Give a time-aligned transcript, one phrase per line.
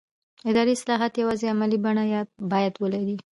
[0.49, 2.03] اداري اصلاحات یوازې عملي بڼه
[2.51, 3.17] باید ولري